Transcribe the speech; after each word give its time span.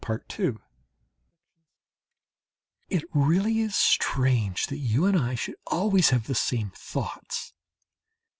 It 2.89 3.03
really 3.13 3.59
is 3.59 3.75
strange 3.75 4.65
that 4.65 4.79
you 4.79 5.05
and 5.05 5.15
I 5.15 5.35
should 5.35 5.57
always 5.67 6.09
have 6.09 6.25
the 6.25 6.33
same 6.33 6.71
thoughts. 6.75 7.53